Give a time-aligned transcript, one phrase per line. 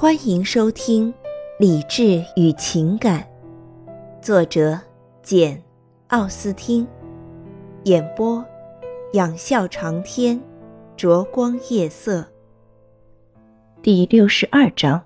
[0.00, 1.12] 欢迎收听
[1.58, 3.20] 《理智与情感》，
[4.22, 4.80] 作者
[5.22, 5.54] 简·
[6.06, 6.88] 奥斯汀，
[7.84, 8.42] 演播
[9.12, 10.40] 仰笑长天，
[10.96, 12.26] 灼光夜色。
[13.82, 15.04] 第六十二章，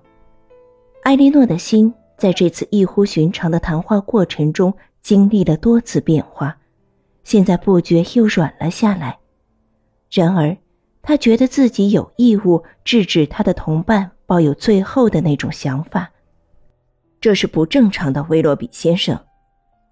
[1.03, 6.55] 艾莉诺的心在这次异乎寻常的谈话过程中经历了多次变化，
[7.25, 9.19] 现在不觉又软了下来。
[10.09, 10.55] 然而，
[11.01, 16.11] 他觉得自己有义务制止他的同伴抱有最后的那种想法。
[17.21, 19.19] 这是不正常的，威洛比先生。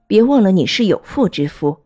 [0.06, 1.86] 别忘了，你是有妇之夫。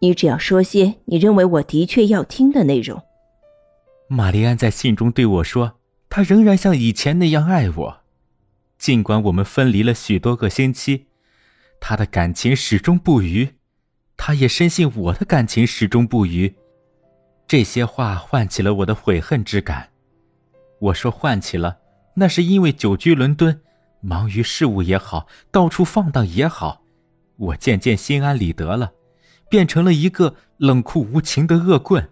[0.00, 3.02] 你只要说些你认为我的确要听的内容。
[4.08, 5.78] 玛丽安在信中对我说
[6.10, 8.00] ：“她仍然像以前那样爱我，
[8.78, 11.06] 尽管我们分离了许多个星期，
[11.80, 13.56] 她的感情始终不渝。
[14.16, 16.54] 她也深信我的感情始终不渝。”
[17.48, 19.88] 这些话唤起了我的悔恨之感。
[20.80, 21.78] 我说唤起了，
[22.14, 23.60] 那是因为久居伦敦，
[24.00, 26.82] 忙于事务也好，到处放荡也好，
[27.36, 28.92] 我渐渐心安理得了，
[29.50, 32.10] 变成了一个冷酷无情的恶棍。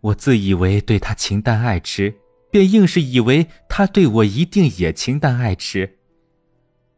[0.00, 2.16] 我自以为对他情淡爱痴，
[2.50, 5.98] 便硬是以为他对我一定也情淡爱痴。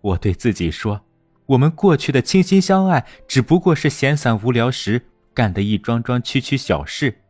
[0.00, 1.02] 我对自己说，
[1.46, 5.02] 我们过去的倾心相爱，只不过是闲散无聊时。
[5.34, 7.20] 干的一桩桩区区小事，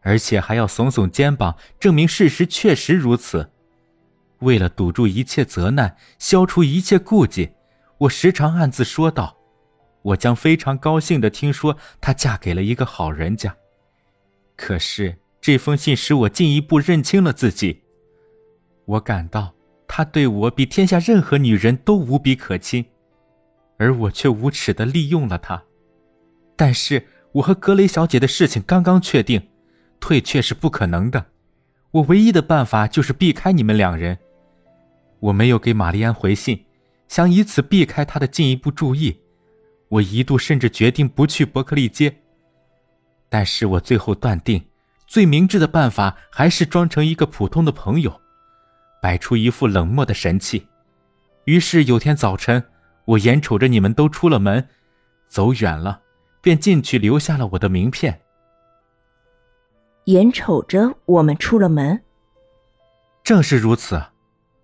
[0.00, 3.50] 而且还要耸耸肩膀证明事实确实如此。
[4.40, 7.50] 为了堵住一切责难，消除一切顾忌，
[7.98, 9.36] 我时常暗自说道
[10.02, 13.54] ：“我将非常高兴的听说她嫁给了一个好人家。”
[14.56, 17.82] 可是这封信使我进一步认清了自己。
[18.86, 19.54] 我感到
[19.86, 22.84] 他对我比天下任何女人都无比可亲，
[23.78, 25.62] 而我却无耻的利用了他。
[26.56, 27.06] 但是。
[27.32, 29.49] 我和格雷小姐的事情刚刚确定，
[30.00, 31.26] 退却是不可能的。
[31.90, 34.18] 我唯一的办法就是避开你们两人。
[35.20, 36.64] 我没有给玛丽安回信，
[37.06, 39.20] 想以此避开她的进一步注意。
[39.88, 42.16] 我一度甚至决定不去伯克利街。
[43.28, 44.64] 但是我最后断定，
[45.06, 48.20] 最明智的办法还是装成一个普通的朋友，
[49.02, 50.66] 摆出一副冷漠的神气。
[51.44, 52.64] 于是有天早晨，
[53.04, 54.68] 我眼瞅着你们都出了门，
[55.28, 56.00] 走远了。
[56.42, 58.22] 便进去留下了我的名片。
[60.04, 62.02] 眼瞅着我们出了门，
[63.22, 64.02] 正是如此。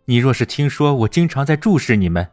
[0.06, 2.30] 你若是听说我经常在注视你们，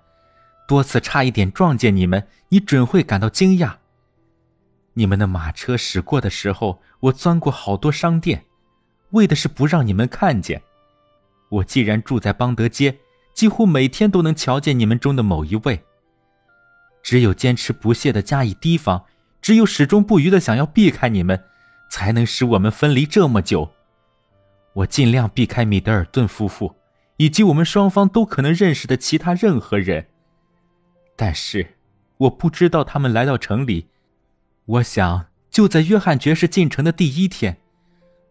[0.67, 3.75] 多次差一点撞见你们，你准会感到惊讶。
[4.93, 8.45] 你们的马车驶过的时候，我钻过好多商店，
[9.11, 10.61] 为的是不让你们看见。
[11.49, 12.97] 我既然住在邦德街，
[13.33, 15.83] 几乎每天都能瞧见你们中的某一位。
[17.01, 19.03] 只有坚持不懈的加以提防。
[19.41, 21.43] 只有始终不渝的想要避开你们，
[21.93, 23.69] 才能使我们分离这么久。
[24.73, 26.73] 我尽量避开米德尔顿夫妇，
[27.17, 30.07] 以及我们双方都可能认识的其他任何人。
[31.15, 31.75] 但是，
[32.17, 33.89] 我不知道他们来到城里。
[34.65, 37.57] 我想，就在约翰爵士进城的第一天，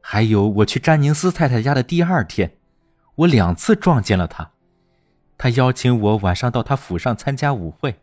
[0.00, 2.56] 还有我去詹宁斯太太家的第二天，
[3.14, 4.50] 我两次撞见了他。
[5.38, 7.94] 他邀请我晚上到他府上参加舞会。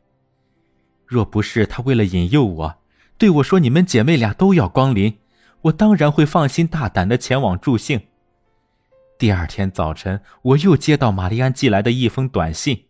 [1.05, 2.75] 若不是他为了引诱我，
[3.17, 5.17] 对我说：“你们姐妹俩都要光临，
[5.63, 8.01] 我当然会放心大胆的前往助兴。”
[9.19, 12.85] 第二天早晨，我又接到玛丽安寄来的一封短信，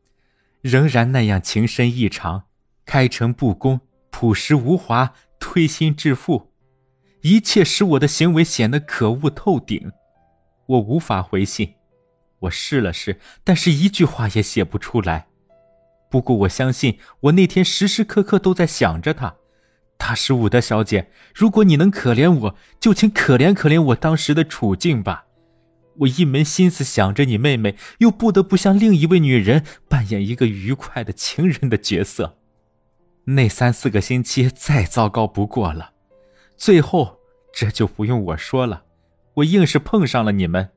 [0.62, 2.44] 仍然那样情深意长，
[2.86, 3.82] 开诚布公，
[4.12, 6.52] 朴实无华，推心置腹，
[7.22, 9.92] 一切使我的行为显得可恶透顶。
[10.68, 11.74] 我无法回信，
[12.42, 15.26] 我试了试，但是一句话也写不出来。
[16.12, 19.36] 不过我相信，我那天时时刻刻都在想着他。
[20.00, 25.26] 大十伍德小姐，如果你能可怜我，就请可怜可怜我当时的处境吧。
[26.00, 32.38] 我一门心思想着你妹妹，又不得不向另一位女人扮演一个愉快的情人的角色。
[33.26, 35.92] 那三四个星期再糟糕不过了，
[36.56, 37.20] 最后
[37.54, 38.86] 这就不用我说了。
[39.36, 40.70] 我硬是碰上了你们，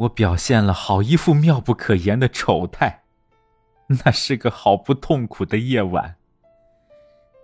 [0.00, 3.04] 我表现了好一副妙不可言的丑态。
[4.04, 6.16] 那是个好不痛苦的夜晚。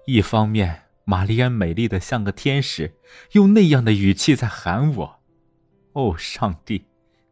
[0.06, 2.94] 一方面，玛丽安美丽的像个天使，
[3.32, 5.20] 用那样的语气在喊我。
[5.94, 6.84] 哦，上帝！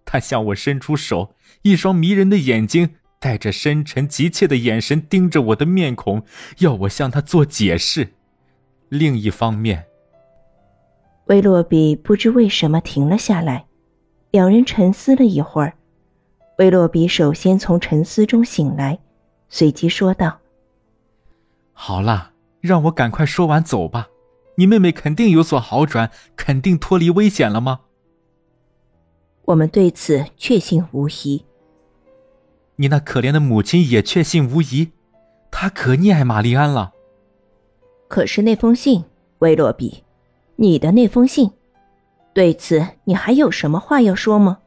[0.05, 6.25] 他向我伸出手，一双迷人的眼睛带着深沉急切的眼神盯着我的面孔，
[6.59, 8.15] 要我向他做解释。
[8.89, 9.87] 另一方面，
[11.27, 13.67] 威洛比不知为什么停了下来，
[14.33, 15.75] 两人沉思了一会儿。
[16.59, 18.99] 威洛比首先从沉思中醒来，
[19.49, 20.41] 随即说道
[21.73, 22.30] ：“好了。”
[22.61, 24.09] 让我赶快说完走吧，
[24.57, 27.81] 你妹妹肯定有所好转，肯定脱离危险了吗？
[29.47, 31.45] 我们对此确信无疑。
[32.77, 34.93] 你那可怜的母亲也确信无疑，
[35.51, 36.93] 她可溺爱玛丽安了。
[38.09, 39.05] 可是那封信，
[39.39, 40.05] 威洛比，
[40.57, 41.51] 你的那封信，
[42.33, 44.59] 对此你还有什么话要说吗？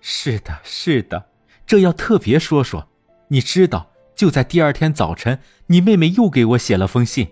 [0.00, 1.26] 是的，是的，
[1.66, 2.88] 这要特别说说。
[3.28, 5.38] 你知道，就在第二天早晨，
[5.68, 7.28] 你妹妹又给我写了封信。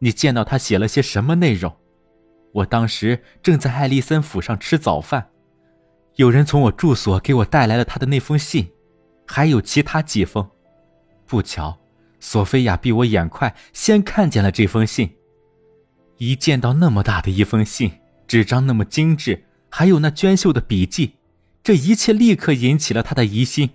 [0.00, 1.74] 你见到她写了些什么内容？
[2.52, 5.30] 我当时正在艾丽森府上吃早饭，
[6.16, 8.70] 有人从我住所给我带来了她的那封信。
[9.26, 10.46] 还有其他几封，
[11.24, 11.78] 不巧，
[12.18, 15.16] 索菲亚比我眼快，先看见了这封信。
[16.18, 17.92] 一见到那么大的一封信，
[18.26, 21.14] 纸张那么精致，还有那娟秀的笔迹，
[21.62, 23.70] 这一切立刻引起了他的疑心。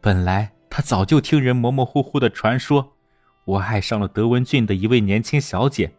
[0.00, 2.98] 本来他早就听人模模糊糊的传说，
[3.46, 5.94] 我爱上了德文郡的一位年轻小姐，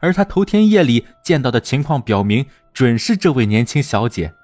[0.00, 2.44] 而他头天夜里见到的情况表明，
[2.74, 4.34] 准是这位年轻小姐。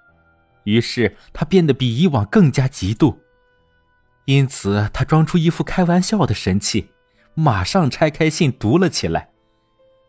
[0.63, 3.15] 于是他变得比以往更加嫉妒。
[4.25, 6.89] 因此，他装出一副开玩笑的神气，
[7.35, 9.33] 马上拆开信读了起来。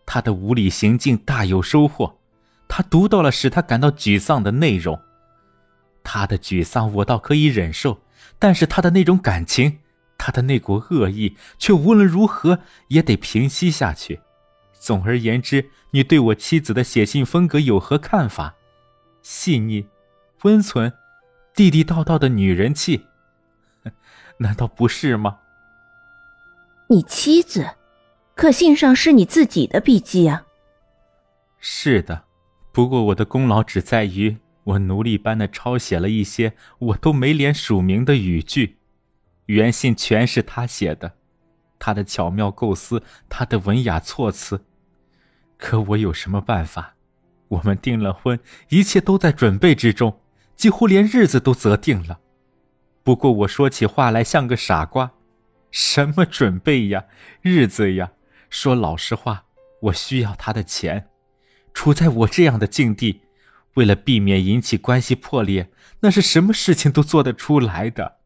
[0.06, 2.18] 他的无理行径大有收获，
[2.70, 4.98] 他读到了使他感到沮丧的内容。
[6.02, 8.00] 他的沮丧我倒可以忍受，
[8.40, 9.80] 但是他的那种感情，
[10.18, 12.60] 他的那股恶意，却无论如何
[12.90, 14.22] 也得平息下去。
[14.74, 18.56] 总而言之，你对我妻子的写信风格有何看法？
[19.22, 19.88] 细腻、
[20.44, 20.94] 温存、
[21.56, 23.06] 地地道道的女人气。
[24.38, 25.40] 难道不是吗？
[26.88, 27.68] 你妻子，
[28.36, 30.46] 可信上是你自己的笔记啊。
[31.60, 32.26] 是的，
[32.72, 38.78] 不过我的功劳只在于我奴隶般的抄写了一些我都没脸署名的语句，
[39.46, 41.14] 原信全是他写的，
[41.78, 44.66] 他的巧妙构思，他的文雅措辞。
[45.58, 46.96] 可我有什么办法？
[47.48, 48.40] 我们订了婚，
[48.70, 50.20] 一切都在准备之中，
[50.56, 52.20] 几乎连日子都择定了。
[53.04, 55.12] 不过我说起话来像个傻瓜，
[55.70, 57.06] 什么准备呀，
[57.42, 58.14] 日子呀？
[58.50, 59.46] 说老实话，
[59.82, 61.10] 我需要他的钱。
[61.72, 63.22] 处在我这样的境地，
[63.76, 65.70] 为了避免引起关系破裂，
[66.02, 68.18] 那是什么事情都做得出来的。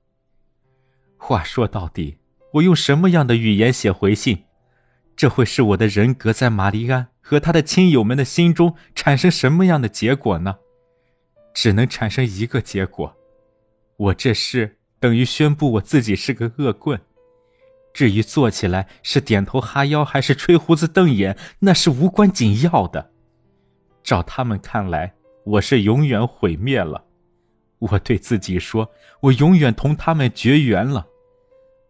[1.18, 2.18] 话说到底，
[2.54, 4.46] 我用什么样的语言写回信，
[5.16, 10.58] 这会使我的人格在玛丽安和他的亲友们的心中产生什么样的结果呢？
[11.54, 13.16] 只能产生一个结果。
[13.98, 17.02] 我这事等于宣布我自己是个恶棍，
[17.94, 23.12] 至于做起来是点头哈腰还是吹胡子瞪眼，那是无关紧要的。
[24.04, 25.16] 照他们看来，
[25.46, 27.06] 我是永远毁灭了。
[27.80, 28.92] 我对自己说，
[29.22, 31.08] 我永远同他们绝缘了。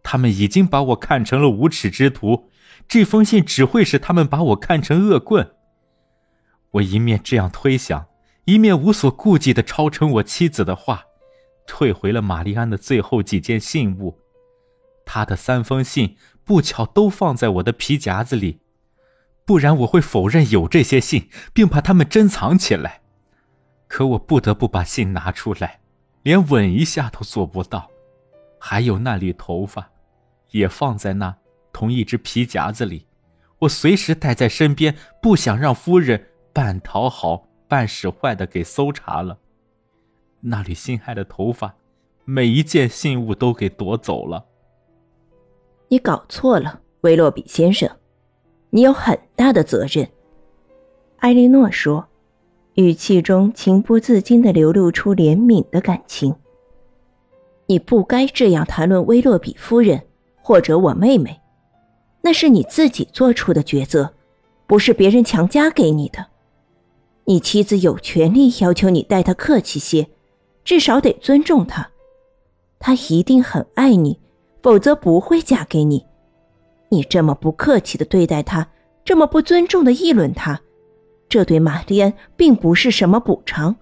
[0.02, 2.50] 他们已经把我看成了无耻之徒，
[2.88, 5.52] 这封信只会使他们把我看成恶棍。
[6.72, 8.06] 我一面这样推想，
[8.44, 11.04] 一面无所顾忌地抄成我妻子的话。
[11.66, 14.18] 退回了玛丽安的最后几件信物，
[15.04, 18.60] 他的三封信不巧都放在我的皮夹子里，
[19.44, 22.99] 不然我会否认有这些信，并把它们珍藏起来。
[23.90, 25.80] 可我不得不把信拿出来，
[26.22, 27.90] 连吻一下都做不到。
[28.56, 29.90] 还有那缕头发，
[30.52, 31.36] 也放在那
[31.72, 33.04] 同一只皮夹子里，
[33.58, 39.36] 我随时带在身边，不想让夫人半讨好半使坏的给搜查了。
[40.38, 41.74] 那缕心爱的头发，
[42.24, 44.46] 每一件信物都给夺走了。
[45.88, 47.90] 你搞错了，威洛比先生，
[48.70, 50.08] 你有很大的责任。”
[51.18, 52.06] 艾莉诺说，
[52.80, 56.34] 语气中情不自禁的流露出怜悯的感情。
[57.66, 60.00] “你不该这样谈论威洛比夫人
[60.42, 61.40] 或者我妹妹，
[62.22, 64.14] 那是你自己做出的抉择，
[64.66, 66.26] 不是别人强加给你的。
[67.24, 70.08] 你妻子有权利要求你待她客气些。”
[70.62, 71.90] 至少得尊重她。
[72.78, 74.20] 她一定很爱你，
[74.62, 76.04] 否则不会嫁给你。
[76.90, 78.68] 你这么不客气的对待她，
[79.02, 80.60] 这么不尊重的议论她，
[81.30, 83.74] 这对玛丽安并不是什么补偿，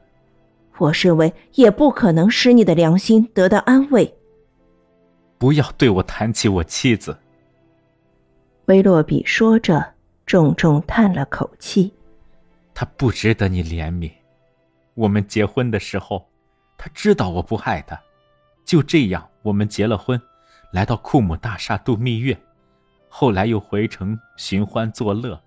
[0.79, 4.15] 我认为也不可能使你的良心得到安慰。
[5.39, 7.19] 不要对我谈起我妻子。
[8.67, 9.95] 威洛比说着，
[10.27, 11.93] 重重叹了口气。
[12.73, 14.09] 他不值得你怜悯。
[14.95, 16.25] 我们结婚的时候。
[16.81, 18.01] 他知道我不爱他，
[18.65, 20.23] 就这样，我们结了婚，
[20.71, 22.39] 来到库姆大厦度蜜月，
[23.09, 25.43] 后来又回城寻欢作乐。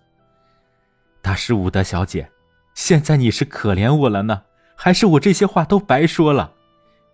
[1.21, 2.31] 大师伍德小姐，
[2.73, 4.41] 现在你是可怜我了呢，
[4.75, 6.53] 还是我这些话都白说了？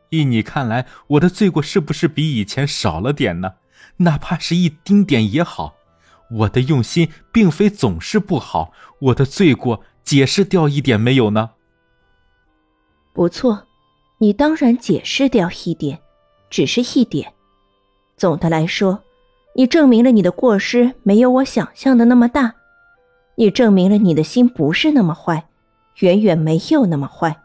[0.09, 3.55] 依你看来，我的罪过是不是比以前少了点呢？
[3.97, 5.75] 哪怕是一丁点也好，
[6.31, 11.51] 我的用心并非总是不好，我的罪过解释掉一点没有呢？
[13.13, 13.67] 不错，
[14.19, 15.99] 你当然解释掉一点，
[16.49, 17.33] 只是一点。
[18.15, 19.03] 总的来说，
[19.55, 22.53] 你证明了你的过失没有我想象的那么大，
[23.39, 25.47] 你证明了你的心不是那么坏，
[25.99, 27.43] 远远没有那么坏。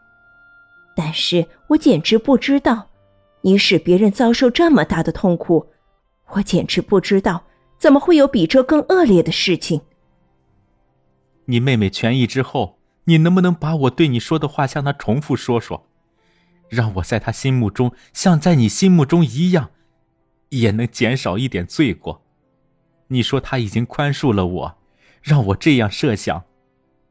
[0.95, 2.89] 但是我简直不知道，
[3.41, 5.67] 你使别人遭受这么大的痛苦，
[6.29, 7.43] 我简直不知道
[7.77, 9.81] 怎么会有比这更恶劣的事情。
[11.45, 15.85] 你妹妹痊愈之后，你能不能把我对你说的话向她重复说说，
[16.69, 19.69] 让我在她心目中像在你心目中一样，
[20.49, 22.23] 也能减少一点罪过？
[23.09, 24.77] 你说她已经宽恕了我，
[25.23, 26.43] 让我这样设想，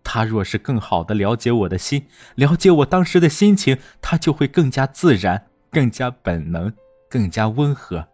[0.05, 6.73] 他若是更好的了解我的心，了解我当时的心情，他就会更加自然、更加本能、
[7.09, 8.07] 更加温和，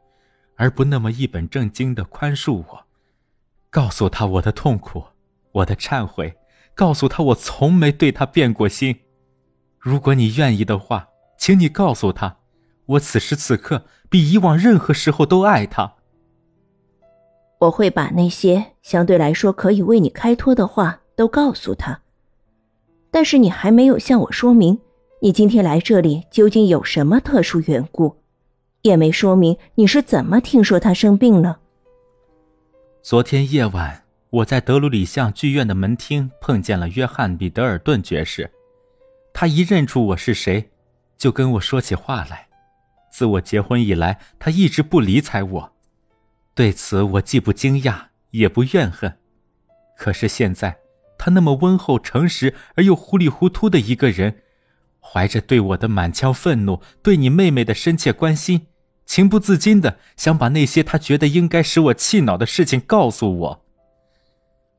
[0.57, 2.87] 而不那么一本正经的宽恕我，
[3.69, 5.05] 告诉他我的痛苦。
[5.51, 6.37] 我的忏悔，
[6.75, 9.01] 告诉他我从没对他变过心。
[9.79, 12.37] 如果你愿意的话，请你告诉他，
[12.87, 15.95] 我此时此刻比以往任何时候都爱他。
[17.59, 22.01] 我会把那些相对来说可以为你开脱的话都告诉他。
[23.11, 24.79] 但是你还没有向我说明，
[25.23, 28.17] 你今天来这里究竟有什么特殊缘故，
[28.83, 31.61] 也没说明你是怎么听说他生病了。
[33.03, 34.05] 昨天夜晚。
[34.31, 38.51] 我在德鲁里巷剧院的门厅碰见了约翰·彼得尔顿爵士，
[39.33, 40.69] 他一认出我是谁，
[41.17, 42.47] 就跟我说起话来。
[43.11, 45.73] 自我结婚以来，他一直不理睬我，
[46.59, 49.17] 对此我既不惊讶也不怨恨。
[49.97, 50.77] 可是现在，
[51.17, 54.39] 他那么温厚、诚实而又糊里糊涂的一个人，
[55.01, 58.67] 怀着对我的满腔愤怒，对你妹妹的深切关心，
[59.07, 63.65] 情不自禁的想把那些他觉得应该使我气恼的事情告诉我。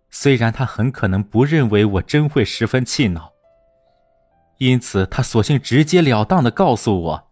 [0.09, 3.31] 虽然他很可能不认为我真会十分气恼，
[4.57, 7.29] 因此他索性直截了当的告诉我，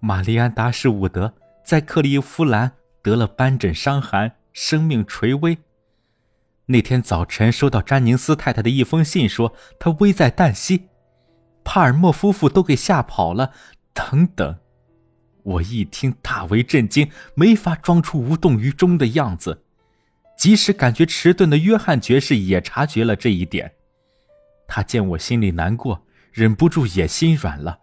[0.00, 1.34] 玛丽安·达什伍德
[1.64, 2.72] 在克利夫兰
[3.04, 5.58] 得了斑疹伤寒，生命垂危。
[6.64, 10.88] 那天早晨收到詹宁斯太太的一封信，说她危在旦夕，
[11.62, 13.52] 帕尔默夫妇都给吓跑了，
[13.92, 14.56] 等等。
[15.42, 19.64] 我一听大为震惊，没法装出无动于衷的样子。
[20.38, 23.70] 即使感觉迟钝的约翰爵士也察觉了这一点，
[24.66, 27.78] 他见我心里难过，忍不住也心软了。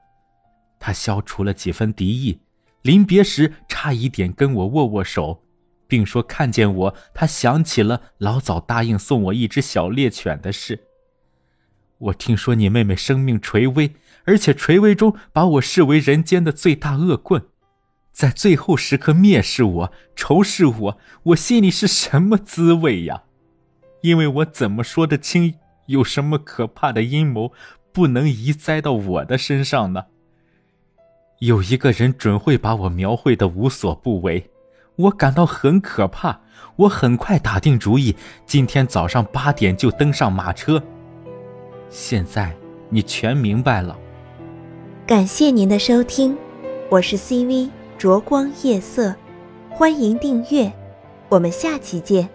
[0.79, 2.41] 他消除了几分敌意，
[2.81, 5.43] 临别时差一点跟我握握手，
[5.87, 10.79] 并说看见我，他想起了老早答应送我一只小猎犬的事。
[11.97, 13.93] 我听说你妹妹生命垂危，
[14.25, 17.43] 而且垂危中把我视为人间的最大恶棍。
[18.11, 23.23] 在最后时刻蔑视我、仇视我，我心里是什么滋味呀？
[24.01, 25.53] 因为我怎么说得清，
[25.85, 27.53] 有什么可怕的阴谋
[27.93, 30.05] 不能移栽到我的身上呢？
[31.41, 34.51] 有一个人准会把我描绘的无所不为，
[34.95, 36.39] 我感到很可怕。
[36.75, 40.81] 我很快打定主意，今天早上八点就登上马车。
[41.89, 42.55] 现在
[42.89, 43.97] 你全明白了。
[45.07, 46.37] 感谢您的收听，
[46.89, 47.71] 我是 CV。
[47.97, 49.15] 灼光夜色，
[49.71, 50.71] 欢迎订阅，
[51.27, 52.29] 我们下期见。